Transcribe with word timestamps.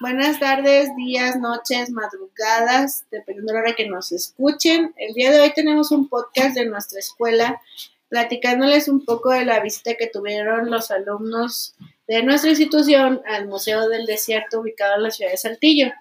Buenas 0.00 0.38
tardes, 0.38 0.94
días, 0.94 1.40
noches, 1.40 1.90
madrugadas, 1.90 3.04
dependiendo 3.10 3.52
de 3.52 3.58
la 3.58 3.64
hora 3.64 3.74
que 3.74 3.88
nos 3.88 4.12
escuchen. 4.12 4.94
El 4.96 5.12
día 5.12 5.32
de 5.32 5.40
hoy 5.40 5.52
tenemos 5.52 5.90
un 5.90 6.08
podcast 6.08 6.54
de 6.54 6.66
nuestra 6.66 7.00
escuela 7.00 7.60
platicándoles 8.08 8.86
un 8.86 9.04
poco 9.04 9.30
de 9.30 9.44
la 9.44 9.58
visita 9.58 9.96
que 9.96 10.06
tuvieron 10.06 10.70
los 10.70 10.92
alumnos 10.92 11.74
de 12.06 12.22
nuestra 12.22 12.50
institución 12.50 13.22
al 13.26 13.48
Museo 13.48 13.88
del 13.88 14.06
Desierto 14.06 14.60
ubicado 14.60 14.94
en 14.94 15.02
la 15.02 15.10
ciudad 15.10 15.32
de 15.32 15.36
Saltillo. 15.36 15.92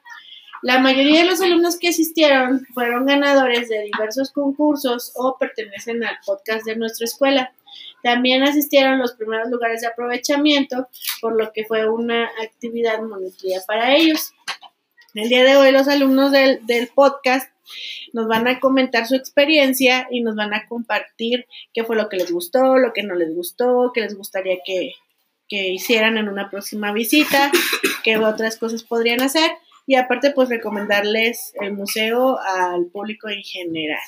La 0.62 0.78
mayoría 0.78 1.22
de 1.22 1.30
los 1.32 1.42
alumnos 1.42 1.80
que 1.80 1.90
asistieron 1.90 2.68
fueron 2.76 3.08
ganadores 3.08 3.68
de 3.68 3.82
diversos 3.82 4.30
concursos 4.30 5.12
o 5.16 5.40
pertenecen 5.40 6.04
al 6.04 6.20
podcast 6.24 6.68
de 6.68 6.76
nuestra 6.76 7.06
escuela. 7.06 7.52
También 8.08 8.42
asistieron 8.42 9.00
los 9.00 9.16
primeros 9.16 9.50
lugares 9.50 9.82
de 9.82 9.88
aprovechamiento, 9.88 10.88
por 11.20 11.36
lo 11.36 11.52
que 11.52 11.66
fue 11.66 11.90
una 11.90 12.30
actividad 12.42 13.02
monitoría 13.02 13.60
para 13.68 13.98
ellos. 13.98 14.32
El 15.14 15.28
día 15.28 15.44
de 15.44 15.58
hoy 15.58 15.74
los 15.74 15.90
alumnos 15.90 16.32
del, 16.32 16.66
del 16.66 16.88
podcast 16.88 17.52
nos 18.14 18.30
van 18.30 18.48
a 18.48 18.62
comentar 18.62 19.08
su 19.08 19.16
experiencia 19.16 20.08
y 20.10 20.22
nos 20.22 20.38
van 20.38 20.54
a 20.54 20.68
compartir 20.70 21.48
qué 21.74 21.84
fue 21.84 21.98
lo 21.98 22.08
que 22.08 22.16
les 22.16 22.32
gustó, 22.32 22.78
lo 22.78 22.94
que 22.94 23.04
no 23.04 23.14
les 23.14 23.36
gustó, 23.36 23.92
qué 23.94 24.00
les 24.00 24.16
gustaría 24.16 24.56
que, 24.66 24.94
que 25.50 25.68
hicieran 25.68 26.18
en 26.18 26.30
una 26.30 26.50
próxima 26.50 26.94
visita, 26.94 27.52
qué 28.06 28.16
otras 28.16 28.56
cosas 28.56 28.84
podrían 28.84 29.22
hacer 29.22 29.52
y 29.86 29.96
aparte 29.96 30.32
pues 30.32 30.48
recomendarles 30.48 31.52
el 31.60 31.74
museo 31.74 32.40
al 32.40 32.86
público 32.86 33.28
en 33.28 33.44
general. 33.44 34.00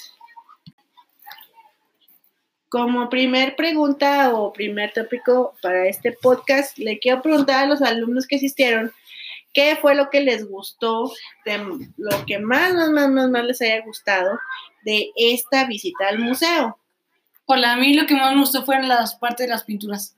Como 2.69 3.09
primer 3.09 3.55
pregunta 3.55 4.33
o 4.33 4.53
primer 4.53 4.93
tópico 4.93 5.55
para 5.61 5.87
este 5.87 6.11
podcast, 6.11 6.77
le 6.77 6.99
quiero 6.99 7.21
preguntar 7.21 7.63
a 7.63 7.65
los 7.65 7.81
alumnos 7.81 8.27
que 8.27 8.35
asistieron 8.35 8.91
qué 9.53 9.75
fue 9.75 9.95
lo 9.95 10.11
que 10.11 10.21
les 10.21 10.47
gustó, 10.47 11.11
de 11.45 11.57
lo 11.97 12.25
que 12.27 12.37
más, 12.37 12.75
más, 12.75 12.91
más, 12.91 13.09
más, 13.09 13.29
más 13.29 13.45
les 13.45 13.61
haya 13.61 13.81
gustado 13.83 14.37
de 14.83 15.11
esta 15.15 15.65
visita 15.65 16.07
al 16.09 16.19
museo. 16.19 16.77
Hola, 17.45 17.73
a 17.73 17.77
mí 17.77 17.95
lo 17.95 18.05
que 18.05 18.13
más 18.13 18.33
me 18.33 18.41
gustó 18.41 18.63
fueron 18.63 18.87
las 18.87 19.15
partes 19.15 19.47
de 19.47 19.51
las 19.51 19.63
pinturas. 19.63 20.15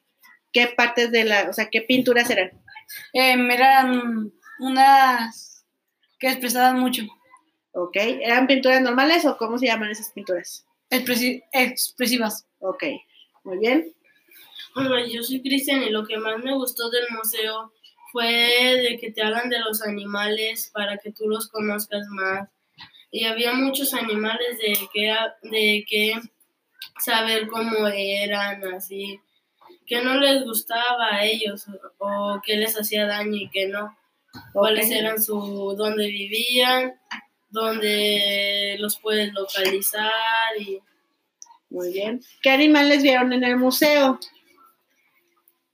¿Qué 0.51 0.67
partes 0.67 1.11
de 1.11 1.23
la, 1.23 1.49
o 1.49 1.53
sea, 1.53 1.69
qué 1.69 1.81
pinturas 1.81 2.29
eran? 2.29 2.51
Eh, 3.13 3.33
eran 3.33 4.33
unas 4.59 5.65
que 6.19 6.27
expresaban 6.27 6.79
mucho. 6.79 7.03
Ok, 7.71 7.95
¿eran 7.95 8.47
pinturas 8.47 8.81
normales 8.81 9.25
o 9.25 9.37
cómo 9.37 9.57
se 9.57 9.67
llaman 9.67 9.91
esas 9.91 10.11
pinturas? 10.11 10.65
Expresi- 10.91 11.41
expresivas. 11.53 12.45
Ok, 12.59 12.83
muy 13.43 13.57
bien. 13.59 13.93
Hola, 14.75 15.05
yo 15.07 15.23
soy 15.23 15.41
Cristian 15.41 15.83
y 15.83 15.89
lo 15.89 16.05
que 16.05 16.17
más 16.17 16.37
me 16.43 16.53
gustó 16.53 16.89
del 16.89 17.05
museo 17.11 17.71
fue 18.11 18.27
de 18.27 18.97
que 18.99 19.11
te 19.11 19.21
hablan 19.21 19.49
de 19.49 19.59
los 19.59 19.81
animales 19.81 20.69
para 20.73 20.97
que 20.97 21.11
tú 21.11 21.27
los 21.27 21.47
conozcas 21.47 22.05
más. 22.09 22.49
Y 23.09 23.25
había 23.25 23.53
muchos 23.53 23.93
animales 23.93 24.57
de 24.59 24.77
que, 24.93 25.15
de 25.49 25.85
que 25.89 26.13
saber 27.03 27.47
cómo 27.47 27.87
eran, 27.87 28.63
así, 28.73 29.19
que 29.85 30.01
no 30.01 30.15
les 30.17 30.43
gustaba 30.43 31.07
a 31.15 31.25
ellos 31.25 31.65
o, 31.99 32.35
o 32.35 32.41
que 32.45 32.55
les 32.57 32.79
hacía 32.79 33.05
daño 33.07 33.35
y 33.35 33.49
que 33.49 33.67
no. 33.67 33.97
Cuáles 34.53 34.85
Ok. 34.87 34.91
eran 34.93 35.21
su, 35.21 35.75
dónde 35.77 36.07
vivían, 36.07 36.93
dónde 37.51 38.75
los 38.79 38.97
puedes 38.99 39.33
localizar 39.33 40.11
y 40.59 40.79
Muy 41.69 41.93
bien. 41.93 42.21
¿Qué 42.41 42.49
animales 42.49 43.01
vieron 43.03 43.31
en 43.31 43.43
el 43.43 43.57
museo? 43.57 44.19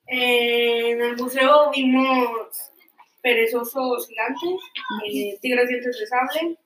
En 0.08 1.02
el 1.02 1.18
museo 1.18 1.72
vimos 1.72 2.50
perezosos 3.22 4.08
gigantes, 4.08 4.62
eh, 5.12 5.38
tigres 5.42 5.68
dientes 5.68 6.00
de 6.00 6.08
sable, 6.08 6.58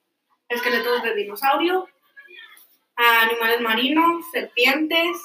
esqueletos 0.50 1.04
de 1.04 1.16
dinosaurio, 1.16 1.88
animales 2.96 3.62
marinos, 3.62 4.26
serpientes 4.32 5.18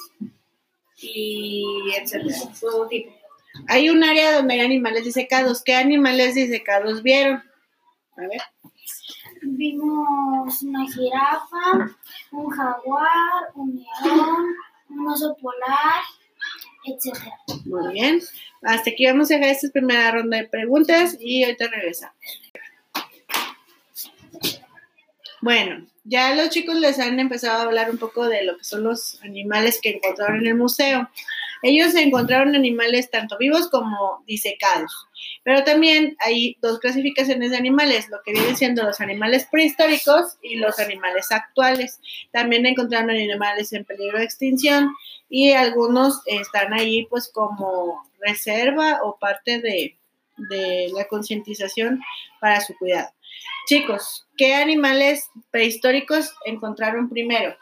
y 0.99 1.91
etcétera, 1.95 2.37
todo 2.59 2.87
tipo. 2.87 3.13
Hay 3.67 3.89
un 3.89 4.03
área 4.03 4.33
donde 4.33 4.55
hay 4.55 4.61
animales 4.61 5.03
disecados. 5.03 5.63
¿Qué 5.63 5.73
animales 5.75 6.35
disecados 6.35 7.03
vieron? 7.03 7.43
A 8.17 8.21
ver. 8.21 8.41
Vimos 9.55 10.61
una 10.61 10.85
jirafa, 10.91 11.95
un 12.31 12.49
jaguar, 12.49 13.43
un 13.55 13.75
león, 13.75 14.55
un 14.89 15.07
oso 15.07 15.35
polar, 15.41 16.01
etc. 16.85 17.17
Muy 17.65 17.93
bien. 17.93 18.21
Hasta 18.61 18.89
aquí 18.89 19.05
vamos 19.05 19.31
a 19.31 19.35
dejar 19.35 19.51
esta 19.51 19.69
primera 19.71 20.11
ronda 20.11 20.37
de 20.37 20.47
preguntas 20.47 21.17
y 21.19 21.43
ahorita 21.43 21.67
regresamos. 21.69 22.15
Bueno, 25.41 25.87
ya 26.03 26.35
los 26.35 26.49
chicos 26.49 26.75
les 26.75 26.99
han 26.99 27.19
empezado 27.19 27.59
a 27.59 27.63
hablar 27.63 27.89
un 27.89 27.97
poco 27.97 28.27
de 28.27 28.43
lo 28.43 28.57
que 28.57 28.63
son 28.63 28.83
los 28.83 29.21
animales 29.23 29.79
que 29.81 29.91
encontraron 29.91 30.41
en 30.41 30.47
el 30.47 30.55
museo. 30.55 31.09
Ellos 31.63 31.95
encontraron 31.95 32.55
animales 32.55 33.09
tanto 33.09 33.37
vivos 33.37 33.69
como 33.69 34.23
disecados, 34.25 34.91
pero 35.43 35.63
también 35.63 36.15
hay 36.19 36.57
dos 36.61 36.79
clasificaciones 36.79 37.51
de 37.51 37.57
animales, 37.57 38.09
lo 38.09 38.21
que 38.23 38.33
vienen 38.33 38.55
siendo 38.55 38.83
los 38.83 39.01
animales 39.01 39.47
prehistóricos 39.51 40.37
y 40.41 40.57
los 40.57 40.79
animales 40.79 41.31
actuales. 41.31 41.99
También 42.31 42.65
encontraron 42.65 43.09
animales 43.09 43.73
en 43.73 43.85
peligro 43.85 44.19
de 44.19 44.25
extinción 44.25 44.93
y 45.29 45.51
algunos 45.51 46.21
están 46.25 46.73
ahí 46.73 47.05
pues 47.09 47.29
como 47.33 48.03
reserva 48.19 48.99
o 49.03 49.17
parte 49.17 49.59
de, 49.59 49.97
de 50.49 50.91
la 50.93 51.05
concientización 51.05 52.01
para 52.39 52.61
su 52.61 52.75
cuidado. 52.77 53.09
Chicos, 53.67 54.25
¿qué 54.37 54.55
animales 54.55 55.29
prehistóricos 55.51 56.33
encontraron 56.45 57.09
primero? 57.09 57.55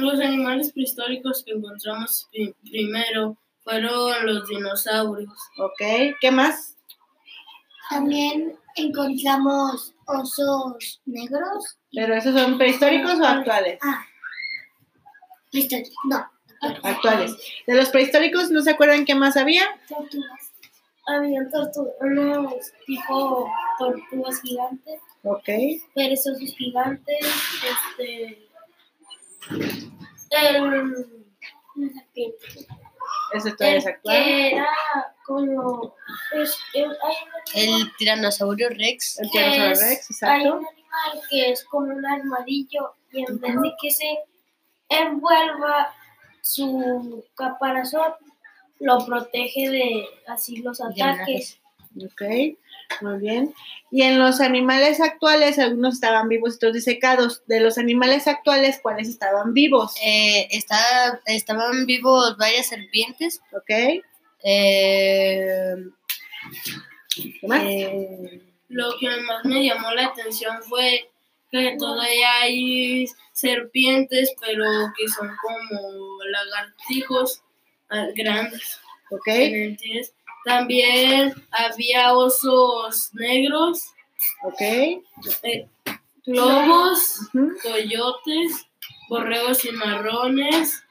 Los 0.00 0.20
animales 0.20 0.72
prehistóricos 0.72 1.42
que 1.44 1.52
encontramos 1.52 2.28
pri- 2.30 2.54
primero 2.62 3.36
fueron 3.64 4.26
los 4.26 4.48
dinosaurios. 4.48 5.32
¿Ok? 5.58 6.14
¿Qué 6.20 6.30
más? 6.30 6.76
También 7.90 8.54
encontramos 8.76 9.94
osos 10.06 11.00
negros. 11.06 11.76
¿Pero 11.92 12.14
esos 12.14 12.34
son 12.38 12.58
prehistóricos 12.58 13.18
o 13.18 13.24
actuales? 13.24 13.78
Ah, 13.82 14.04
prehistóricos, 15.50 15.94
no, 16.04 16.30
Actuales. 16.82 17.36
De 17.66 17.74
los 17.76 17.88
prehistóricos, 17.90 18.50
¿no 18.50 18.62
se 18.62 18.70
acuerdan 18.72 19.04
qué 19.04 19.14
más 19.14 19.36
había? 19.36 19.62
tortugas. 19.88 20.52
Habían 21.06 21.48
tortugas, 21.50 21.94
unos 22.00 22.54
tipo 22.84 23.48
tortugas 23.78 24.42
gigantes, 24.42 25.00
Ok. 25.22 25.48
perezosos 25.94 26.52
gigantes, 26.56 27.16
este, 27.20 28.47
el, 29.50 30.62
Una 31.76 31.92
serpiente. 31.92 32.36
Eso 33.34 33.54
todavía 33.56 33.78
es 33.78 33.86
el 33.86 33.92
actual. 33.92 34.24
que 34.24 34.48
era 34.52 34.68
como, 35.24 35.94
es, 36.34 36.56
el- 36.74 36.96
hay 37.54 37.68
un 37.68 37.80
El 37.82 37.96
tiranosaurio 37.96 38.68
Rex. 38.70 39.18
El 39.18 39.30
tiranosaurio 39.30 39.72
es- 39.72 39.80
Rex, 39.80 40.22
Hay 40.22 40.40
exacto. 40.40 40.56
un 40.58 40.66
animal 40.66 41.28
que 41.30 41.50
es 41.50 41.64
como 41.64 41.92
un 41.94 42.06
armadillo 42.06 42.94
y 43.12 43.20
en 43.20 43.38
vez 43.38 43.54
de 43.60 43.72
que 43.80 43.90
se 43.90 44.18
envuelva 44.88 45.94
su 46.42 47.24
caparazón, 47.34 48.12
lo 48.80 49.04
protege 49.04 49.68
de 49.70 50.06
así 50.26 50.56
los 50.58 50.80
ataques. 50.80 51.60
Ok, 51.96 52.22
muy 53.00 53.18
bien. 53.20 53.54
Y 53.90 54.02
en 54.02 54.18
los 54.18 54.40
animales 54.40 55.00
actuales, 55.00 55.58
algunos 55.58 55.94
estaban 55.94 56.28
vivos 56.28 56.54
y 56.54 56.56
otros 56.56 56.74
disecados. 56.74 57.42
De 57.46 57.60
los 57.60 57.78
animales 57.78 58.26
actuales, 58.26 58.80
¿cuáles 58.82 59.08
estaban 59.08 59.54
vivos? 59.54 59.94
Eh, 60.02 60.48
está- 60.50 61.20
estaban 61.26 61.86
vivos 61.86 62.36
varias 62.36 62.66
serpientes. 62.68 63.40
Ok. 63.52 64.02
Eh, 64.44 65.74
¿Qué 67.14 67.46
más? 67.46 67.62
eh, 67.64 68.42
Lo 68.68 68.96
que 68.98 69.08
más 69.08 69.44
me 69.44 69.64
llamó 69.64 69.92
la 69.92 70.06
atención 70.06 70.62
fue 70.62 71.10
que 71.50 71.76
todavía 71.78 72.40
hay 72.42 73.06
serpientes, 73.32 74.32
pero 74.40 74.64
que 74.96 75.08
son 75.08 75.30
como 75.42 76.18
lagartijos 76.24 77.42
ah, 77.90 78.06
grandes. 78.14 78.78
ok. 79.10 79.24
diferentes. 79.26 80.12
También 80.48 81.34
había 81.50 82.14
osos 82.14 83.10
negros, 83.12 83.82
Ok. 84.44 84.60
eh, 84.62 85.68
lobos, 86.24 87.20
Ujú. 87.34 87.52
coyotes, 87.62 88.66
borregos 89.10 89.62
y 89.66 89.72
marrones 89.72 90.82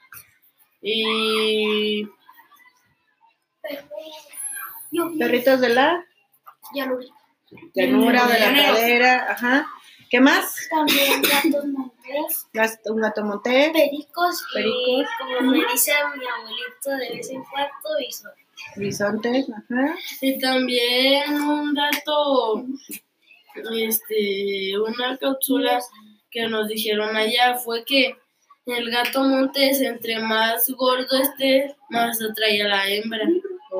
y 0.80 2.06
Perritos 5.18 5.60
de 5.60 5.68
la 5.70 6.04
llanura. 6.72 7.04
llanura, 7.74 8.26
de 8.26 8.38
la 8.40 8.50
pradera. 8.52 9.32
Ajá. 9.32 9.66
¿Qué 10.10 10.20
más? 10.20 10.54
También 10.70 11.20
gatos 11.20 11.66
montés, 11.66 12.46
Gas- 12.52 12.80
Un 12.86 13.00
gato 13.02 13.22
montés. 13.24 13.70
pericos, 13.72 14.42
y 14.52 14.54
Pericos. 14.54 15.06
como 15.18 15.50
me 15.50 15.58
dice 15.70 15.92
mi 16.16 16.24
abuelito 16.26 16.90
de 16.90 17.16
vez 17.16 17.30
en 17.30 17.44
cuando, 17.44 17.98
bisontes. 17.98 18.47
Bisontes. 18.76 19.46
Y 20.20 20.38
también 20.38 21.34
un 21.42 21.74
dato, 21.74 22.64
este, 23.74 24.78
una 24.78 25.16
cápsula 25.18 25.80
que 26.30 26.48
nos 26.48 26.68
dijeron 26.68 27.16
allá 27.16 27.56
fue 27.56 27.84
que 27.84 28.14
el 28.66 28.90
gato 28.90 29.24
montés, 29.24 29.80
entre 29.80 30.18
más 30.18 30.68
gordo 30.70 31.16
esté, 31.16 31.74
más 31.88 32.20
atrae 32.22 32.62
a 32.62 32.68
la 32.68 32.88
hembra. 32.88 33.26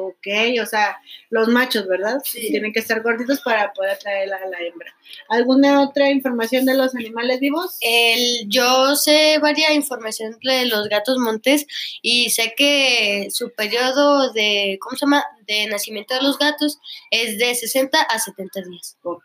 Ok, 0.00 0.26
o 0.62 0.66
sea, 0.66 0.98
los 1.30 1.48
machos, 1.48 1.86
¿verdad? 1.86 2.20
Sí. 2.24 2.48
Tienen 2.50 2.72
que 2.72 2.80
estar 2.80 3.02
gorditos 3.02 3.40
para 3.40 3.72
poder 3.72 3.92
atraer 3.92 4.32
a 4.32 4.46
la 4.46 4.58
hembra. 4.60 4.94
¿Alguna 5.28 5.82
otra 5.82 6.10
información 6.10 6.64
de 6.66 6.76
los 6.76 6.94
animales 6.94 7.40
vivos? 7.40 7.76
El, 7.80 8.48
yo 8.48 8.94
sé 8.96 9.38
varias 9.40 9.72
información 9.72 10.36
de 10.42 10.66
los 10.66 10.88
gatos 10.88 11.18
montés 11.18 11.66
y 12.02 12.30
sé 12.30 12.54
que 12.56 13.28
su 13.30 13.50
periodo 13.52 14.32
de, 14.32 14.78
¿cómo 14.80 14.96
se 14.96 15.06
llama? 15.06 15.24
De 15.46 15.66
nacimiento 15.66 16.14
de 16.14 16.22
los 16.22 16.38
gatos 16.38 16.78
es 17.10 17.38
de 17.38 17.54
60 17.54 18.00
a 18.00 18.18
70 18.18 18.62
días. 18.62 18.96
Ok, 19.02 19.24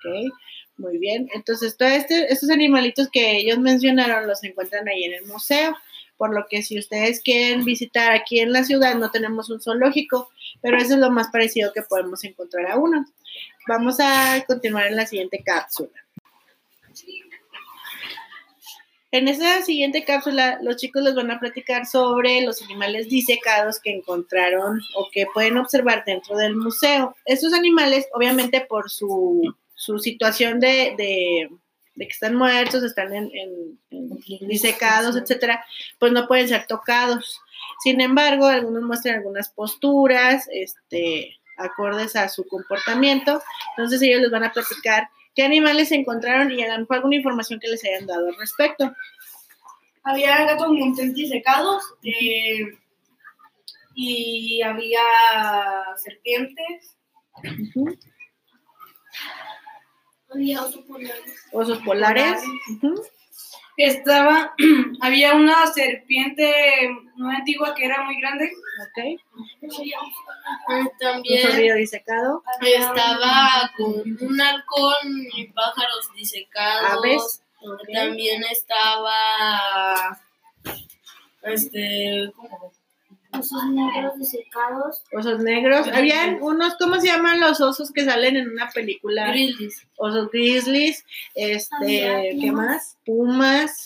muy 0.78 0.98
bien. 0.98 1.30
Entonces, 1.34 1.78
todos 1.78 1.92
este, 1.92 2.32
estos 2.32 2.50
animalitos 2.50 3.10
que 3.12 3.38
ellos 3.38 3.60
mencionaron 3.60 4.28
los 4.28 4.44
encuentran 4.44 4.88
ahí 4.88 5.04
en 5.04 5.14
el 5.14 5.26
museo. 5.26 5.76
Por 6.18 6.34
lo 6.34 6.46
que 6.50 6.62
si 6.62 6.78
ustedes 6.78 7.22
quieren 7.22 7.66
visitar 7.66 8.12
aquí 8.12 8.40
en 8.40 8.54
la 8.54 8.64
ciudad, 8.64 8.96
no 8.96 9.12
tenemos 9.12 9.50
un 9.50 9.62
zoológico, 9.62 10.30
pero 10.62 10.78
eso 10.78 10.94
es 10.94 11.00
lo 11.00 11.12
más 11.12 11.30
parecido 11.30 11.74
que 11.74 11.82
podemos 11.82 12.24
encontrar 12.24 12.72
a 12.72 12.78
uno. 12.78 13.06
Vamos 13.68 14.00
a 14.00 14.44
continuar 14.46 14.88
en 14.88 14.96
la 14.96 15.06
siguiente 15.06 15.42
cápsula. 15.44 15.92
En 19.14 19.28
esta 19.28 19.62
siguiente 19.62 20.04
cápsula, 20.06 20.58
los 20.64 20.78
chicos 20.78 21.04
les 21.04 21.14
van 21.14 21.30
a 21.30 21.40
platicar 21.40 21.86
sobre 21.86 22.42
los 22.42 22.64
animales 22.64 23.10
disecados 23.10 23.80
que 23.80 23.92
encontraron 23.92 24.82
o 24.96 25.08
que 25.12 25.28
pueden 25.32 25.58
observar 25.58 26.04
dentro 26.04 26.36
del 26.36 26.56
museo. 26.56 27.16
Estos 27.26 27.54
animales, 27.54 28.08
obviamente, 28.14 28.62
por 28.62 28.90
su, 28.90 29.56
su 29.76 30.00
situación 30.00 30.60
de, 30.60 30.96
de, 30.98 31.50
de, 31.96 32.06
que 32.06 32.12
están 32.12 32.36
muertos, 32.36 32.84
están 32.84 33.14
en, 33.14 33.30
en, 33.34 33.80
en 33.92 34.48
disecados, 34.48 35.16
etcétera, 35.16 35.66
pues 36.00 36.12
no 36.12 36.28
pueden 36.28 36.48
ser 36.48 36.66
tocados. 36.68 37.40
Sin 37.84 38.02
embargo, 38.02 38.48
algunos 38.48 38.84
muestran 38.84 39.16
algunas 39.16 39.50
posturas, 39.50 40.48
este, 40.52 41.38
acordes 41.58 42.16
a 42.16 42.30
su 42.30 42.46
comportamiento. 42.48 43.42
Entonces 43.76 44.02
ellos 44.02 44.22
les 44.22 44.32
van 44.32 44.44
a 44.44 44.52
platicar 44.52 45.10
qué 45.36 45.44
animales 45.44 45.90
se 45.90 45.96
encontraron 45.96 46.52
y 46.52 46.64
hagan 46.64 46.86
alguna 46.90 47.16
información 47.16 47.60
que 47.60 47.68
les 47.68 47.84
hayan 47.86 48.06
dado 48.06 48.28
al 48.28 48.38
respecto. 48.38 48.94
Había 50.04 50.46
gatos 50.46 50.70
montés 50.70 51.14
disecados 51.14 51.84
eh, 52.04 52.78
y 53.96 54.62
había 54.62 55.02
serpientes. 55.98 56.98
Uh 57.36 57.42
-huh. 57.42 58.00
Había 60.34 60.62
osos 60.62 60.84
polares. 60.86 61.36
Osos 61.52 61.80
polares. 61.80 62.42
Uh 62.70 62.80
-huh. 62.82 63.08
Estaba, 63.78 64.54
había 65.02 65.34
una 65.34 65.66
serpiente 65.68 66.90
muy 67.16 67.36
antigua 67.36 67.74
que 67.74 67.86
era 67.86 68.04
muy 68.04 68.20
grande. 68.20 68.52
Ok. 68.82 68.98
También 71.00 71.46
Un 71.46 71.52
zorrillo 71.52 71.76
disecado. 71.76 72.44
estaba 72.62 73.72
con 73.78 73.94
un 74.22 74.42
halcón 74.42 75.28
y 75.36 75.48
pájaros 75.48 76.10
disecados. 76.16 76.92
Aves. 76.92 77.44
Okay. 77.62 77.96
También 77.96 78.44
estaba 78.52 80.20
este 81.44 82.32
¿cómo? 82.36 82.74
Osos 83.38 83.66
negros 83.72 84.20
disecados. 84.20 85.04
Osos 85.12 85.40
negros. 85.40 85.88
Habían 85.88 86.42
unos, 86.42 86.76
¿cómo 86.76 87.00
se 87.00 87.08
llaman 87.08 87.40
los 87.40 87.62
osos 87.62 87.92
que 87.92 88.06
salen 88.06 88.38
en 88.38 88.50
una 88.50 88.70
película? 88.70 89.30
Grizzlies. 89.30 89.88
Osos 89.98 90.30
grizzlies. 90.32 91.04
Este, 91.34 92.38
¿qué 92.40 92.52
más? 92.52 92.98
Pumas. 93.06 93.86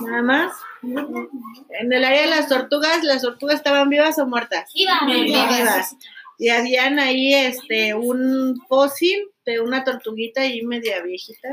Nada 0.00 0.22
más. 0.22 0.52
En 0.82 1.92
el 1.92 2.04
área 2.04 2.22
de 2.22 2.30
las 2.30 2.48
tortugas, 2.48 3.02
¿las 3.04 3.22
tortugas 3.22 3.56
estaban 3.56 3.88
vivas 3.88 4.18
o 4.18 4.26
muertas? 4.26 4.70
Vivas. 4.74 5.00
Vivas. 5.06 5.96
Y 6.38 6.48
habían 6.48 6.98
ahí 6.98 7.34
este 7.34 7.94
un 7.94 8.60
fósil 8.68 9.30
de 9.44 9.60
una 9.60 9.84
tortuguita 9.84 10.42
ahí 10.42 10.62
media 10.62 11.00
viejita. 11.02 11.48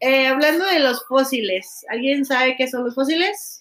Eh, 0.00 0.28
hablando 0.28 0.64
de 0.64 0.78
los 0.78 1.04
fósiles, 1.06 1.84
¿alguien 1.88 2.24
sabe 2.24 2.56
qué 2.56 2.68
son 2.68 2.84
los 2.84 2.94
fósiles? 2.94 3.57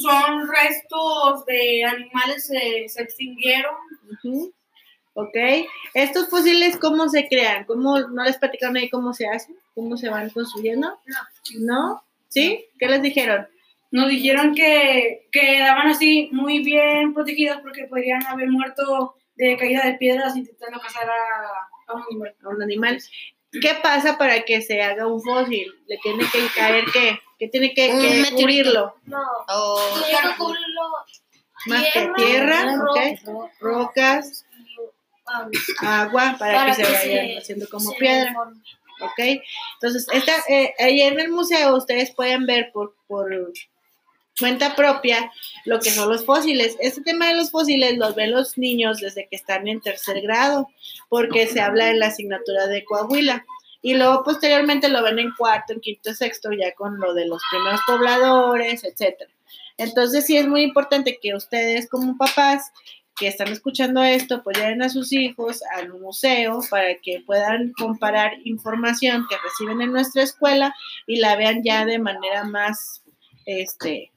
Son 0.00 0.48
restos 0.48 1.46
de 1.46 1.84
animales 1.84 2.50
que 2.50 2.88
se 2.88 3.02
extinguieron. 3.02 3.74
Uh 4.24 4.28
-huh. 4.28 4.52
Ok. 5.14 5.36
¿Estos 5.94 6.28
fósiles 6.30 6.78
cómo 6.78 7.08
se 7.08 7.28
crean? 7.28 7.64
¿Cómo, 7.64 7.98
¿No 7.98 8.24
les 8.24 8.38
platicaron 8.38 8.76
ahí 8.76 8.88
cómo 8.88 9.12
se 9.12 9.26
hacen? 9.26 9.56
¿Cómo 9.74 9.96
se 9.96 10.08
van 10.08 10.30
construyendo? 10.30 10.98
No. 11.06 11.18
¿No? 11.60 12.02
¿Sí? 12.28 12.64
¿Qué 12.78 12.86
les 12.86 13.02
dijeron? 13.02 13.46
Nos 13.90 14.08
dijeron 14.08 14.54
que 14.54 15.28
quedaban 15.30 15.88
así 15.88 16.30
muy 16.32 16.60
bien 16.60 17.12
protegidos 17.12 17.58
porque 17.60 17.84
podrían 17.84 18.24
haber 18.26 18.48
muerto 18.48 19.16
de 19.36 19.56
caída 19.58 19.84
de 19.84 19.94
piedras 19.94 20.34
intentando 20.34 20.80
cazar 20.80 21.08
a, 21.10 21.92
a 21.92 21.94
un 21.94 22.02
animal. 22.10 22.34
A 22.42 22.48
un 22.48 22.62
animal. 22.62 22.98
¿Qué 23.60 23.74
pasa 23.82 24.16
para 24.16 24.42
que 24.44 24.62
se 24.62 24.80
haga 24.80 25.06
un 25.06 25.22
fósil? 25.22 25.72
¿Le 25.86 25.98
tiene 25.98 26.24
que 26.32 26.46
caer 26.56 26.84
qué? 26.92 27.18
¿Qué 27.38 27.48
tiene 27.48 27.74
que, 27.74 27.88
que 27.88 28.34
cubrirlo? 28.34 28.94
No. 29.04 29.20
Oh. 29.48 29.80
Tiene 29.98 30.20
que 30.20 30.36
cubrirlo 30.38 30.82
Más 31.66 31.84
que 31.92 32.10
tierra, 32.16 32.74
okay. 32.90 33.18
rocas, 33.60 34.46
agua, 35.80 36.36
para, 36.38 36.54
para 36.54 36.66
que, 36.66 36.84
se 36.84 36.92
vayan 36.92 37.26
se, 37.26 37.38
haciendo 37.38 37.68
como 37.68 37.90
se 37.90 37.98
piedra. 37.98 38.30
deforme. 38.30 38.62
¿Ok? 39.00 39.42
Entonces, 39.74 40.06
esta, 40.12 40.32
eh, 40.48 40.74
ahí 40.78 41.00
en 41.02 41.18
el 41.18 41.30
museo 41.30 41.76
ustedes 41.76 42.12
pueden 42.12 42.46
ver 42.46 42.70
por, 42.72 42.94
por 43.06 43.32
cuenta 44.38 44.74
propia 44.74 45.30
lo 45.64 45.80
que 45.80 45.90
son 45.90 46.08
los 46.10 46.24
fósiles. 46.24 46.76
Este 46.80 47.02
tema 47.02 47.28
de 47.28 47.36
los 47.36 47.50
fósiles 47.50 47.96
los 47.98 48.14
ven 48.14 48.32
los 48.32 48.58
niños 48.58 48.98
desde 48.98 49.28
que 49.28 49.36
están 49.36 49.68
en 49.68 49.80
tercer 49.80 50.20
grado, 50.22 50.68
porque 51.08 51.46
se 51.46 51.60
habla 51.60 51.90
en 51.90 52.00
la 52.00 52.06
asignatura 52.06 52.66
de 52.66 52.84
Coahuila. 52.84 53.44
Y 53.84 53.94
luego 53.94 54.22
posteriormente 54.22 54.88
lo 54.88 55.02
ven 55.02 55.18
en 55.18 55.32
cuarto, 55.36 55.72
en 55.72 55.80
quinto, 55.80 56.14
sexto, 56.14 56.52
ya 56.52 56.72
con 56.74 57.00
lo 57.00 57.14
de 57.14 57.26
los 57.26 57.42
primeros 57.50 57.80
pobladores, 57.86 58.84
etcétera. 58.84 59.30
Entonces 59.76 60.26
sí 60.26 60.36
es 60.36 60.46
muy 60.46 60.62
importante 60.62 61.18
que 61.20 61.34
ustedes 61.34 61.88
como 61.88 62.16
papás 62.16 62.70
que 63.16 63.28
están 63.28 63.48
escuchando 63.48 64.02
esto, 64.02 64.42
pues 64.42 64.56
lleven 64.58 64.82
a 64.82 64.88
sus 64.88 65.12
hijos 65.12 65.60
al 65.76 65.90
museo 65.90 66.60
para 66.70 66.94
que 67.02 67.22
puedan 67.26 67.72
comparar 67.72 68.32
información 68.44 69.26
que 69.28 69.36
reciben 69.36 69.82
en 69.82 69.92
nuestra 69.92 70.22
escuela 70.22 70.74
y 71.06 71.16
la 71.16 71.36
vean 71.36 71.62
ya 71.62 71.84
de 71.84 71.98
manera 71.98 72.44
más, 72.44 73.02
este, 73.44 74.12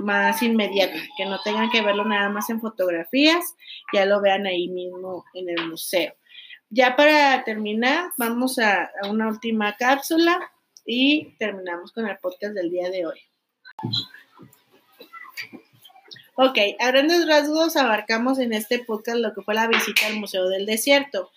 más 0.00 0.42
inmediata, 0.42 0.98
que 1.16 1.26
no 1.26 1.40
tengan 1.42 1.70
que 1.70 1.82
verlo 1.82 2.04
nada 2.04 2.28
más 2.28 2.50
en 2.50 2.60
fotografías, 2.60 3.54
ya 3.92 4.04
lo 4.04 4.20
vean 4.20 4.46
ahí 4.46 4.68
mismo 4.68 5.24
en 5.34 5.48
el 5.50 5.68
museo. 5.68 6.14
Ya 6.70 6.96
para 6.96 7.42
terminar, 7.44 8.10
vamos 8.16 8.58
a, 8.58 8.90
una 9.08 9.28
última 9.28 9.74
cápsula 9.76 10.38
y 10.84 11.36
terminamos 11.38 11.92
con 11.92 12.08
el 12.08 12.16
podcast 12.18 12.54
del 12.54 12.70
día 12.70 12.90
de 12.90 13.06
hoy. 13.06 13.20
Ok, 16.36 16.58
a 16.78 16.86
grandes 16.86 17.26
rasgos 17.26 17.76
abarcamos 17.76 18.38
en 18.38 18.52
este 18.52 18.78
podcast 18.78 19.18
lo 19.18 19.34
que 19.34 19.42
fue 19.42 19.54
la 19.54 19.66
visita 19.66 20.06
al 20.06 20.16
Museo 20.16 20.48
del 20.48 20.64
Desierto. 20.64 21.30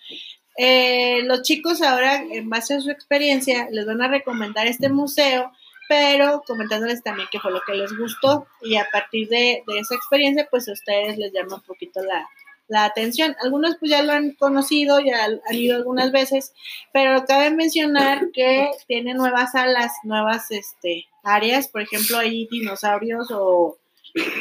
Eh, 0.57 1.23
los 1.23 1.41
chicos 1.41 1.81
ahora, 1.81 2.21
en 2.21 2.49
base 2.49 2.75
a 2.75 2.81
su 2.81 2.91
experiencia, 2.91 3.67
les 3.71 3.85
van 3.85 4.01
a 4.01 4.07
recomendar 4.07 4.67
este 4.67 4.89
museo, 4.89 5.51
pero 5.93 6.41
comentándoles 6.47 7.03
también 7.03 7.27
qué 7.31 7.39
fue 7.39 7.51
lo 7.51 7.61
que 7.61 7.75
les 7.75 7.95
gustó 7.95 8.47
y 8.63 8.77
a 8.77 8.87
partir 8.91 9.27
de, 9.29 9.63
esa 9.79 9.93
experiencia, 9.93 10.47
pues 10.49 10.67
a 10.67 10.71
ustedes 10.71 11.19
les 11.19 11.31
llama 11.31 11.57
un 11.57 11.61
poquito 11.61 12.01
la, 12.01 12.27
la 12.67 12.85
atención. 12.85 13.35
Algunos 13.43 13.75
pues 13.79 13.91
ya 13.91 14.01
lo 14.01 14.11
han 14.11 14.31
conocido, 14.31 14.99
ya 14.99 15.23
han 15.23 15.55
ido 15.55 15.75
algunas 15.75 16.11
veces, 16.11 16.51
pero 16.91 17.25
cabe 17.25 17.51
mencionar 17.51 18.31
que 18.33 18.71
tiene 18.87 19.13
nuevas 19.13 19.51
salas, 19.51 19.91
nuevas 20.03 20.49
este, 20.49 21.05
áreas, 21.23 21.67
por 21.67 21.81
ejemplo, 21.81 22.17
hay 22.17 22.47
dinosaurios 22.47 23.29
o 23.29 23.77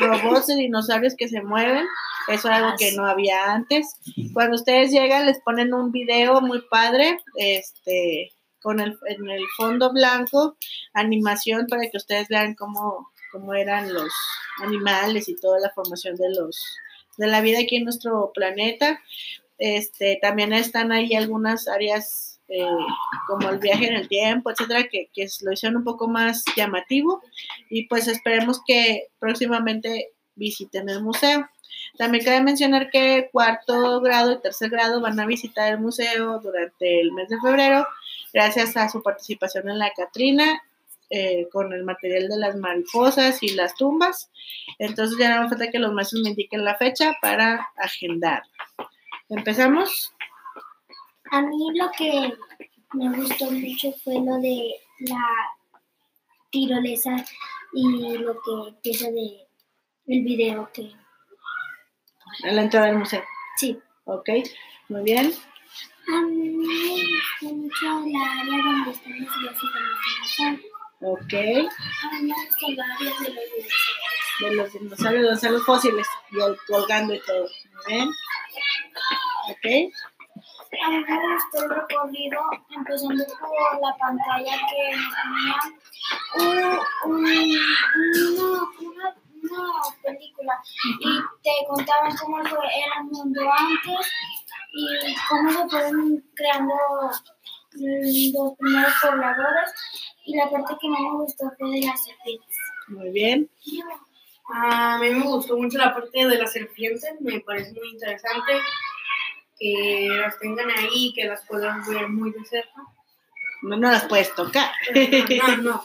robots 0.00 0.47
de 0.47 0.54
dinosaurios 0.54 1.14
que 1.16 1.28
se 1.28 1.42
mueven, 1.42 1.85
eso 2.28 2.49
es 2.49 2.54
algo 2.54 2.76
que 2.78 2.92
no 2.92 3.04
había 3.04 3.52
antes. 3.52 3.94
Cuando 4.32 4.56
ustedes 4.56 4.90
llegan 4.90 5.26
les 5.26 5.38
ponen 5.42 5.75
un 5.75 5.92
video 5.92 6.40
muy 6.40 6.62
padre, 6.71 7.18
este, 7.37 8.32
con 8.62 8.81
el, 8.81 8.99
en 9.07 9.28
el 9.28 9.45
fondo 9.57 9.92
blanco, 9.92 10.57
animación 10.92 11.66
para 11.66 11.90
que 11.90 11.97
ustedes 11.97 12.28
vean 12.28 12.54
cómo, 12.54 13.11
cómo 13.31 13.54
eran 13.54 13.92
los 13.92 14.12
animales 14.62 15.28
y 15.28 15.37
toda 15.37 15.59
la 15.61 15.71
formación 15.71 16.16
de 16.16 16.31
los 16.31 16.59
de 17.19 17.26
la 17.26 17.40
vida 17.40 17.59
aquí 17.61 17.76
en 17.76 17.85
nuestro 17.85 18.33
planeta. 18.35 19.00
Este, 19.59 20.19
también 20.21 20.52
están 20.52 20.92
ahí 20.92 21.14
algunas 21.14 21.69
áreas 21.69 22.40
eh, 22.49 22.66
como 23.26 23.49
el 23.50 23.59
viaje 23.59 23.87
en 23.87 23.95
el 23.95 24.09
tiempo, 24.09 24.50
etcétera, 24.50 24.88
que, 24.88 25.09
que, 25.12 25.26
lo 25.42 25.52
hicieron 25.52 25.78
un 25.78 25.85
poco 25.85 26.09
más 26.09 26.45
llamativo 26.57 27.23
y 27.71 27.87
pues 27.87 28.09
esperemos 28.09 28.61
que 28.66 29.09
próximamente 29.19 30.11
visiten 30.35 30.88
el 30.88 31.02
museo. 31.02 31.49
También 31.97 32.25
cabe 32.25 32.42
mencionar 32.42 32.90
que 32.90 33.28
cuarto 33.33 34.00
grado 34.00 34.33
y 34.33 34.40
tercer 34.40 34.71
grado 34.71 35.00
van 35.00 35.21
a 35.21 35.26
visitar 35.26 35.73
el 35.73 35.81
museo 35.81 36.40
durante 36.40 37.00
el 37.00 37.12
mes 37.12 37.28
de 37.28 37.38
febrero, 37.40 37.87
gracias 38.33 38.76
a 38.76 38.88
su 38.88 39.02
participación 39.02 39.69
en 39.69 39.78
la 39.78 39.92
Catrina, 39.92 40.62
eh, 41.11 41.49
con 41.52 41.73
el 41.73 41.85
material 41.85 42.28
de 42.28 42.38
las 42.38 42.57
mariposas 42.57 43.42
y 43.42 43.50
las 43.50 43.75
tumbas. 43.75 44.31
Entonces 44.78 45.19
ya 45.19 45.40
no 45.40 45.49
falta 45.49 45.71
que 45.71 45.78
los 45.78 45.92
maestros 45.92 46.23
me 46.23 46.31
indiquen 46.31 46.64
la 46.64 46.76
fecha 46.76 47.16
para 47.21 47.69
agendar. 47.76 48.45
¿Empezamos? 49.28 50.12
A 51.31 51.42
mí 51.42 51.69
lo 51.75 51.90
que 51.97 52.33
me 52.95 53.14
gustó 53.16 53.50
mucho 53.50 53.92
fue 54.04 54.14
lo 54.14 54.38
de 54.40 54.75
la 55.00 55.23
tirolesa 56.50 57.25
y 57.75 58.16
lo 58.19 58.35
que 58.35 58.69
empieza 58.69 59.11
de 59.11 59.47
el 60.07 60.25
video 60.25 60.71
que 60.73 60.92
A 62.45 62.52
la 62.52 62.62
entrada 62.62 62.87
del 62.87 62.99
museo. 62.99 63.23
sí. 63.57 63.78
Ok, 64.04 64.28
muy 64.88 65.02
bien. 65.02 65.33
A 66.09 66.21
mí 66.23 66.49
me 66.49 66.66
gustó 66.66 67.54
mucho 67.54 67.87
la 68.06 68.40
área 68.40 68.64
donde 68.64 68.90
están 68.90 69.21
los 69.21 69.37
huesos 69.37 69.71
de 69.73 69.80
los 69.80 69.99
dinosaurios. 70.04 70.73
Ok, 71.04 71.32
A 71.32 72.12
mí 72.14 72.23
me 72.23 72.35
gustó 72.47 72.66
la 72.76 72.85
área 72.85 72.99
de 72.99 73.11
los 73.11 73.18
dinosaurios. 73.18 74.40
de 74.40 74.54
los 74.56 74.73
dinosaurios, 74.73 75.23
donde 75.23 75.35
están 75.37 75.52
los 75.52 75.64
fósiles 75.64 76.06
y 76.30 76.40
el 76.40 76.56
colgando 76.66 77.14
y 77.14 77.21
todo. 77.21 77.47
Bien. 77.87 78.09
Ok, 79.50 79.66
A 80.85 80.90
mí 80.90 81.04
me 81.04 81.35
gustó 81.35 81.64
el 81.64 81.71
recorrido, 81.71 82.40
empezando 82.75 83.25
por 83.38 83.80
la 83.80 83.97
pantalla 83.99 84.54
que 84.68 84.97
nos 84.97 85.14
ponían 86.32 86.80
un- 87.04 87.12
un- 87.12 87.26
una, 87.26 88.62
una, 88.80 89.16
una 89.42 89.82
película 90.02 90.54
y 90.85 91.09
te 91.42 91.50
contaban 91.68 92.16
cómo 92.16 92.37
fue, 92.44 92.59
era 92.59 93.00
el 93.00 93.04
mundo 93.11 93.40
antes 93.52 94.06
y 94.72 95.14
cómo 95.28 95.50
se 95.50 95.68
fueron 95.68 96.24
creando 96.34 96.74
mm, 97.74 98.32
los 98.34 98.56
primeros 98.58 98.92
pobladores 99.02 99.70
y 100.24 100.36
la 100.36 100.50
parte 100.50 100.74
que 100.80 100.88
más 100.88 101.00
me 101.00 101.18
gustó 101.18 101.52
fue 101.58 101.70
de 101.70 101.86
las 101.86 102.04
serpientes. 102.04 102.56
muy 102.88 103.10
bien. 103.10 103.50
A 104.54 104.98
mí 104.98 105.10
me 105.10 105.24
gustó 105.24 105.56
mucho 105.56 105.78
la 105.78 105.94
parte 105.94 106.26
de 106.26 106.38
las 106.38 106.52
serpientes, 106.52 107.20
me 107.20 107.40
parece 107.40 107.72
muy 107.72 107.90
interesante 107.90 108.52
que 109.58 110.08
las 110.10 110.38
tengan 110.38 110.70
ahí, 110.70 111.12
que 111.14 111.26
las 111.26 111.46
puedan 111.46 111.86
ver 111.86 112.08
muy 112.08 112.32
de 112.32 112.44
cerca. 112.44 112.82
No, 113.62 113.76
no 113.76 113.90
las 113.90 114.04
puedes 114.06 114.34
tocar. 114.34 114.72
No, 115.46 115.56
no. 115.58 115.84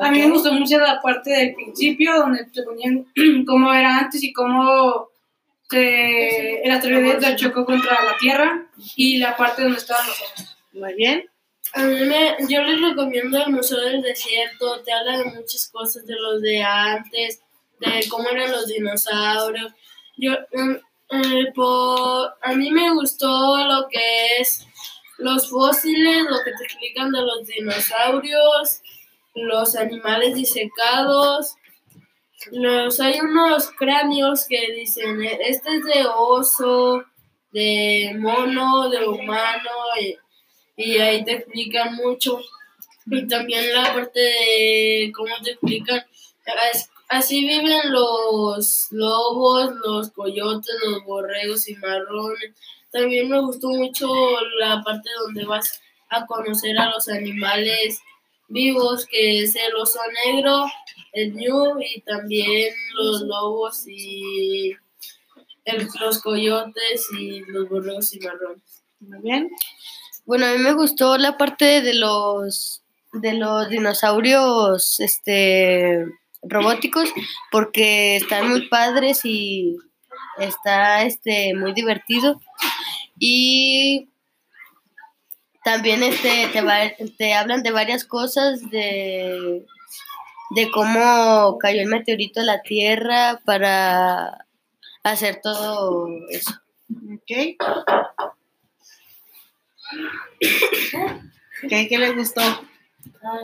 A 0.00 0.10
mí 0.10 0.18
me 0.20 0.30
gustó 0.30 0.52
mucho 0.52 0.78
la 0.78 1.00
parte 1.00 1.30
del 1.30 1.54
principio, 1.54 2.16
donde 2.16 2.44
te 2.46 2.62
ponían 2.62 3.06
cómo 3.46 3.72
era 3.72 3.98
antes 3.98 4.22
y 4.24 4.32
cómo 4.32 5.11
se, 5.72 6.62
el 6.62 6.70
asteroide 6.70 7.36
chocó 7.36 7.64
contra 7.64 8.04
la 8.04 8.16
Tierra 8.18 8.66
y 8.94 9.18
la 9.18 9.36
parte 9.36 9.62
donde 9.62 9.78
estaban 9.78 10.06
los 10.06 10.20
ojos. 10.20 10.56
Muy 10.72 10.94
bien. 10.94 11.28
A 11.74 11.84
mí 11.84 12.00
me, 12.04 12.36
yo 12.48 12.62
les 12.62 12.80
recomiendo 12.82 13.42
el 13.42 13.50
Museo 13.50 13.80
del 13.80 14.02
Desierto, 14.02 14.82
te 14.82 14.92
habla 14.92 15.18
de 15.18 15.24
muchas 15.24 15.70
cosas 15.72 16.04
de 16.06 16.14
los 16.14 16.42
de 16.42 16.62
antes, 16.62 17.40
de 17.80 18.08
cómo 18.10 18.28
eran 18.28 18.52
los 18.52 18.66
dinosaurios. 18.66 19.72
Yo, 20.18 20.32
mm, 20.52 20.74
eh, 21.10 21.52
por, 21.54 22.34
a 22.42 22.52
mí 22.52 22.70
me 22.70 22.92
gustó 22.92 23.64
lo 23.66 23.88
que 23.88 24.40
es 24.40 24.66
los 25.16 25.48
fósiles, 25.48 26.24
lo 26.28 26.36
que 26.44 26.52
te 26.52 26.64
explican 26.64 27.10
de 27.10 27.22
los 27.22 27.46
dinosaurios, 27.46 28.82
los 29.34 29.74
animales 29.74 30.34
disecados. 30.34 31.56
Los, 32.50 33.00
hay 33.00 33.20
unos 33.20 33.70
cráneos 33.70 34.46
que 34.48 34.72
dicen, 34.72 35.22
eh, 35.22 35.38
este 35.48 35.76
es 35.76 35.84
de 35.84 36.06
oso, 36.06 37.04
de 37.52 38.16
mono, 38.18 38.88
de 38.88 39.06
humano, 39.06 39.70
y, 40.76 40.98
ahí 40.98 41.24
te 41.24 41.32
explican 41.32 41.94
mucho. 41.96 42.40
Y 43.06 43.26
también 43.26 43.72
la 43.72 43.92
parte 43.92 44.20
de 44.20 45.12
cómo 45.14 45.34
te 45.42 45.52
explican, 45.52 46.04
así 47.08 47.40
viven 47.46 47.92
los 47.92 48.88
lobos, 48.90 49.72
los 49.84 50.10
coyotes, 50.10 50.74
los 50.84 51.04
borregos 51.04 51.68
y 51.68 51.74
marrones. 51.76 52.52
También 52.90 53.28
me 53.28 53.40
gustó 53.40 53.68
mucho 53.68 54.08
la 54.58 54.82
parte 54.82 55.10
donde 55.24 55.44
vas 55.44 55.80
a 56.08 56.26
conocer 56.26 56.78
a 56.78 56.90
los 56.90 57.08
animales 57.08 58.00
vivos, 58.52 59.06
que 59.06 59.42
es 59.42 59.56
el 59.56 59.74
oso 59.76 60.00
negro, 60.26 60.64
el 61.12 61.34
ñu 61.34 61.80
y 61.80 62.00
también 62.02 62.74
los 62.94 63.22
lobos 63.22 63.84
y 63.88 64.72
el- 65.64 65.88
los 66.00 66.20
coyotes 66.22 67.06
y 67.18 67.40
los 67.40 67.68
borregos 67.68 68.14
y 68.14 68.20
marrones. 68.20 68.82
Muy 69.00 69.18
bien. 69.22 69.50
Bueno, 70.24 70.46
a 70.46 70.52
mí 70.52 70.58
me 70.58 70.72
gustó 70.74 71.18
la 71.18 71.36
parte 71.36 71.82
de 71.82 71.94
los 71.94 72.78
de 73.14 73.34
los 73.34 73.68
dinosaurios 73.68 74.98
este 75.00 76.06
robóticos 76.42 77.10
porque 77.50 78.16
están 78.16 78.48
muy 78.48 78.68
padres 78.68 79.20
y 79.24 79.76
está 80.38 81.02
este 81.04 81.52
muy 81.54 81.74
divertido 81.74 82.40
y 83.18 84.08
también 85.64 86.02
este 86.02 86.48
te, 86.52 86.60
va- 86.62 86.92
te 87.18 87.34
hablan 87.34 87.62
de 87.62 87.70
varias 87.70 88.04
cosas 88.04 88.68
de 88.70 89.64
de 90.50 90.70
cómo 90.70 91.56
cayó 91.58 91.80
el 91.80 91.88
meteorito 91.88 92.40
a 92.40 92.44
la 92.44 92.60
Tierra 92.62 93.40
para 93.46 94.46
hacer 95.02 95.40
todo 95.42 96.08
eso. 96.30 96.52
Ok. 96.90 97.56
¿Qué, 101.68 101.88
qué 101.88 101.98
les 101.98 102.14
gustó? 102.16 102.40
Ah, 102.42 103.38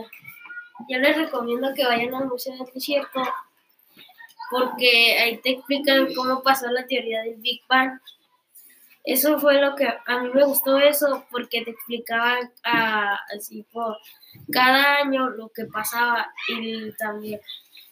Yo 0.88 0.98
les 0.98 1.16
recomiendo 1.16 1.72
que 1.74 1.84
vayan 1.86 2.14
al 2.14 2.26
Museo 2.26 2.56
del 2.56 2.72
Desierto 2.74 3.22
porque 4.50 5.18
ahí 5.18 5.38
te 5.38 5.50
explican 5.50 6.12
cómo 6.14 6.42
pasó 6.42 6.68
la 6.70 6.86
teoría 6.86 7.22
del 7.22 7.36
Big 7.36 7.60
Bang. 7.68 8.00
Eso 9.14 9.38
fue 9.40 9.60
lo 9.60 9.74
que 9.74 9.86
a 9.88 10.18
mí 10.20 10.28
me 10.34 10.44
gustó 10.44 10.78
eso 10.78 11.24
porque 11.30 11.62
te 11.64 11.70
explicaban 11.72 12.50
ah, 12.64 13.18
así 13.36 13.64
por 13.72 13.96
cada 14.52 14.96
año 15.02 15.30
lo 15.30 15.48
que 15.50 15.64
pasaba 15.66 16.30
y 16.48 16.92
también 16.98 17.40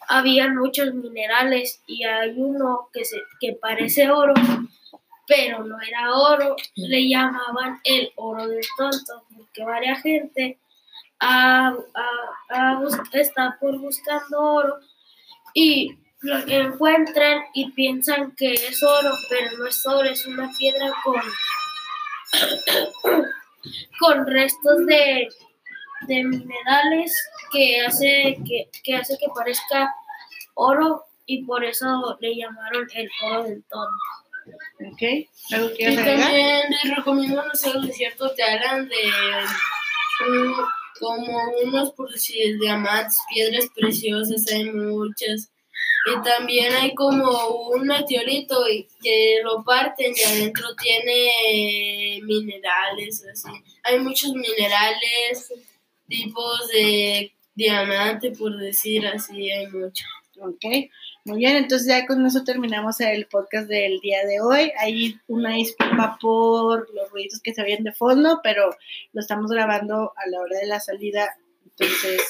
había 0.09 0.47
muchos 0.53 0.93
minerales 0.93 1.81
y 1.87 2.03
hay 2.05 2.33
uno 2.37 2.89
que 2.93 3.03
se 3.03 3.17
que 3.41 3.53
parece 3.53 4.09
oro 4.11 4.33
pero 5.27 5.63
no 5.63 5.77
era 5.81 6.13
oro, 6.13 6.55
le 6.75 7.09
llamaban 7.09 7.79
el 7.83 8.11
oro 8.15 8.47
del 8.47 8.63
tonto 8.77 9.23
porque 9.35 9.63
varias 9.65 10.01
gente 10.01 10.57
a, 11.19 11.69
a- 11.69 12.71
a 12.73 12.79
bus- 12.79 12.97
está 13.13 13.57
por 13.59 13.77
buscando 13.79 14.39
oro 14.39 14.75
y 15.53 15.97
lo 16.21 16.37
encuentran 16.47 17.43
y 17.53 17.71
piensan 17.71 18.35
que 18.35 18.53
es 18.53 18.81
oro, 18.83 19.11
pero 19.29 19.57
no 19.57 19.67
es 19.67 19.85
oro, 19.85 20.09
es 20.09 20.25
una 20.25 20.49
piedra 20.57 20.91
con, 21.03 21.21
con 23.99 24.25
restos 24.27 24.85
de, 24.85 25.27
de 26.07 26.23
minerales 26.23 27.13
que 27.51 27.81
hace 27.81 28.37
que, 28.45 28.69
que 28.83 28.95
hace 28.95 29.17
que 29.17 29.27
parezca 29.33 29.93
oro 30.55 31.05
y 31.25 31.43
por 31.43 31.63
eso 31.63 32.17
le 32.19 32.35
llamaron 32.35 32.87
el 32.93 33.09
oro 33.23 33.43
del 33.43 33.63
tonto. 33.63 33.91
Ok. 34.91 35.01
¿Algo 35.51 35.67
agregar? 35.67 36.05
también 36.05 36.61
les 36.69 36.95
recomiendo 36.95 37.43
no 37.43 37.53
sé, 37.53 37.69
el 37.69 37.87
desierto, 37.87 38.33
te 38.33 38.43
de 38.43 38.81
mm, 40.29 40.53
como 40.99 41.51
unos, 41.63 41.91
por 41.91 42.11
decir, 42.11 42.57
diamantes, 42.59 43.19
piedras 43.29 43.67
preciosas, 43.75 44.45
hay 44.51 44.71
muchas. 44.71 45.51
Y 46.09 46.21
también 46.23 46.73
hay 46.73 46.95
como 46.95 47.47
un 47.69 47.85
meteorito 47.85 48.63
que 49.01 49.39
lo 49.43 49.63
parten 49.63 50.13
y 50.15 50.23
adentro 50.23 50.67
tiene 50.81 52.21
minerales, 52.23 53.25
así. 53.29 53.49
Hay 53.83 53.99
muchos 53.99 54.33
minerales, 54.33 55.51
tipos 56.07 56.67
de 56.69 57.33
diamante, 57.55 58.31
por 58.31 58.55
decir 58.57 59.05
así, 59.07 59.51
hay 59.51 59.67
muchos. 59.67 60.07
Ok, 60.39 60.65
muy 61.25 61.39
bien, 61.39 61.57
entonces 61.57 61.87
ya 61.87 62.05
con 62.05 62.25
eso 62.25 62.43
terminamos 62.43 63.01
el 63.01 63.25
podcast 63.25 63.67
del 63.67 63.99
día 63.99 64.25
de 64.25 64.39
hoy. 64.39 64.71
Hay 64.79 65.19
una 65.27 65.55
disculpa 65.55 66.17
por 66.21 66.87
los 66.93 67.09
ruidos 67.11 67.41
que 67.41 67.53
se 67.53 67.63
oyen 67.63 67.83
de 67.83 67.91
fondo, 67.91 68.39
pero 68.43 68.69
lo 69.11 69.21
estamos 69.21 69.51
grabando 69.51 70.13
a 70.15 70.29
la 70.29 70.39
hora 70.39 70.59
de 70.59 70.67
la 70.67 70.79
salida, 70.79 71.35
entonces 71.65 72.21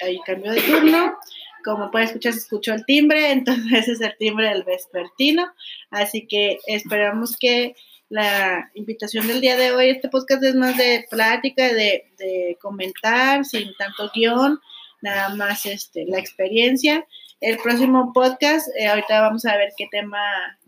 hay 0.00 0.18
cambio 0.20 0.52
de 0.52 0.62
turno. 0.62 1.16
Como 1.64 1.90
pueden 1.90 2.08
escuchar, 2.08 2.32
se 2.32 2.40
escuchó 2.40 2.74
el 2.74 2.84
timbre, 2.84 3.30
entonces 3.32 3.88
es 3.88 4.00
el 4.00 4.16
timbre 4.18 4.48
del 4.48 4.64
vespertino. 4.64 5.52
Así 5.90 6.26
que 6.26 6.58
esperamos 6.66 7.36
que 7.38 7.74
la 8.08 8.70
invitación 8.74 9.28
del 9.28 9.40
día 9.40 9.56
de 9.56 9.72
hoy, 9.72 9.90
este 9.90 10.08
podcast 10.08 10.42
es 10.42 10.54
más 10.54 10.76
de 10.76 11.06
plática, 11.08 11.72
de, 11.72 12.10
de 12.18 12.58
comentar, 12.60 13.44
sin 13.44 13.74
tanto 13.76 14.10
guion, 14.12 14.58
nada 15.00 15.34
más 15.34 15.64
este, 15.66 16.04
la 16.06 16.18
experiencia 16.18 17.06
el 17.40 17.56
próximo 17.56 18.12
podcast, 18.12 18.68
eh, 18.78 18.86
ahorita 18.86 19.20
vamos 19.22 19.46
a 19.46 19.56
ver 19.56 19.72
qué 19.76 19.86
tema 19.90 20.18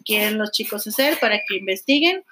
quieren 0.04 0.38
los 0.38 0.50
chicos 0.52 0.86
hacer 0.86 1.18
para 1.20 1.36
que 1.46 1.56
investiguen 1.56 2.24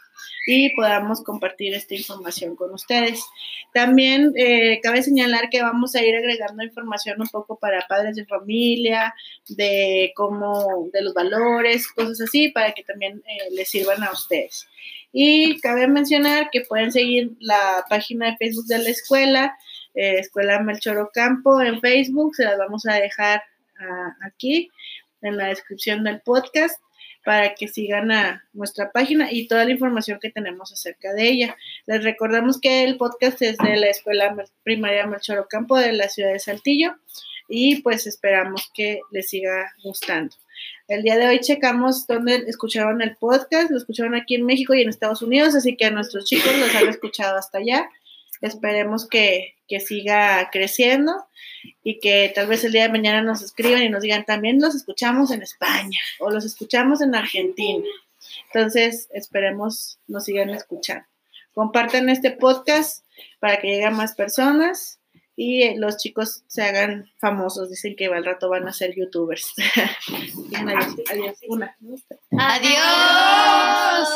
y 0.46 0.74
podamos 0.74 1.22
compartir 1.22 1.74
esta 1.74 1.94
información 1.94 2.56
con 2.56 2.72
ustedes. 2.72 3.24
También 3.72 4.32
eh, 4.36 4.80
cabe 4.82 5.02
señalar 5.02 5.48
que 5.50 5.62
vamos 5.62 5.94
a 5.94 6.02
ir 6.02 6.16
agregando 6.16 6.62
información 6.62 7.20
un 7.20 7.28
poco 7.28 7.58
para 7.58 7.86
padres 7.88 8.16
de 8.16 8.26
familia, 8.26 9.14
de 9.48 10.12
cómo, 10.14 10.88
de 10.92 11.02
los 11.02 11.14
valores, 11.14 11.88
cosas 11.88 12.20
así, 12.22 12.48
para 12.48 12.72
que 12.72 12.82
también 12.82 13.22
eh, 13.26 13.50
les 13.52 13.68
sirvan 13.68 14.02
a 14.02 14.12
ustedes. 14.12 14.66
Y 15.12 15.60
cabe 15.60 15.88
mencionar 15.88 16.50
que 16.50 16.62
pueden 16.62 16.92
seguir 16.92 17.32
la 17.40 17.84
página 17.88 18.30
de 18.30 18.36
Facebook 18.36 18.66
de 18.66 18.78
la 18.78 18.90
escuela, 18.90 19.56
eh, 19.94 20.18
Escuela 20.20 20.60
Melchor 20.60 20.98
Ocampo 20.98 21.60
en 21.60 21.80
Facebook, 21.80 22.34
se 22.36 22.44
las 22.44 22.56
vamos 22.58 22.86
a 22.86 22.94
dejar 22.94 23.42
ah, 23.80 24.16
aquí 24.24 24.70
en 25.22 25.36
la 25.36 25.48
descripción 25.48 26.04
del 26.04 26.20
podcast 26.20 26.80
para 27.24 27.54
que 27.54 27.68
sigan 27.68 28.10
a 28.10 28.44
nuestra 28.52 28.92
página 28.92 29.30
y 29.30 29.46
toda 29.46 29.64
la 29.64 29.72
información 29.72 30.18
que 30.20 30.30
tenemos 30.30 30.72
acerca 30.72 31.12
de 31.12 31.28
ella. 31.28 31.56
Les 31.86 32.02
recordamos 32.02 32.60
que 32.60 32.84
el 32.84 32.96
podcast 32.96 33.42
es 33.42 33.58
de 33.58 33.76
la 33.76 33.88
Escuela 33.88 34.34
Primaria 34.62 35.06
Melchor 35.06 35.38
Ocampo 35.38 35.76
de 35.76 35.92
la 35.92 36.08
ciudad 36.08 36.32
de 36.32 36.38
Saltillo 36.38 36.96
y 37.48 37.82
pues 37.82 38.06
esperamos 38.06 38.70
que 38.72 39.00
les 39.10 39.28
siga 39.28 39.72
gustando. 39.82 40.34
El 40.88 41.02
día 41.02 41.16
de 41.18 41.28
hoy 41.28 41.40
checamos 41.40 42.06
dónde 42.06 42.44
escucharon 42.46 43.02
el 43.02 43.16
podcast, 43.16 43.70
lo 43.70 43.76
escucharon 43.76 44.14
aquí 44.14 44.36
en 44.36 44.46
México 44.46 44.74
y 44.74 44.82
en 44.82 44.88
Estados 44.88 45.22
Unidos, 45.22 45.54
así 45.54 45.76
que 45.76 45.86
a 45.86 45.90
nuestros 45.90 46.24
chicos 46.24 46.56
los 46.58 46.74
han 46.74 46.88
escuchado 46.88 47.36
hasta 47.36 47.58
allá. 47.58 47.88
Esperemos 48.40 49.08
que, 49.08 49.54
que 49.70 49.78
siga 49.78 50.50
creciendo 50.50 51.28
y 51.84 52.00
que 52.00 52.32
tal 52.34 52.48
vez 52.48 52.64
el 52.64 52.72
día 52.72 52.82
de 52.82 52.88
mañana 52.88 53.22
nos 53.22 53.40
escriban 53.40 53.82
y 53.84 53.88
nos 53.88 54.02
digan, 54.02 54.24
también 54.24 54.60
los 54.60 54.74
escuchamos 54.74 55.30
en 55.30 55.42
España 55.42 56.00
o 56.18 56.28
los 56.28 56.44
escuchamos 56.44 57.00
en 57.00 57.14
Argentina. 57.14 57.84
Entonces, 58.52 59.08
esperemos 59.12 60.00
nos 60.08 60.24
sigan 60.24 60.50
escuchando. 60.50 61.06
Compartan 61.54 62.08
este 62.08 62.32
podcast 62.32 63.04
para 63.38 63.60
que 63.60 63.68
lleguen 63.68 63.94
más 63.94 64.14
personas 64.14 64.98
y 65.36 65.76
los 65.76 65.98
chicos 65.98 66.42
se 66.48 66.62
hagan 66.62 67.08
famosos. 67.18 67.70
Dicen 67.70 67.94
que 67.94 68.06
al 68.06 68.24
rato 68.24 68.48
van 68.48 68.66
a 68.66 68.72
ser 68.72 68.94
youtubers. 68.96 69.54
adiós. 71.08 71.36
Una. 71.48 71.76
Adiós. 72.32 74.08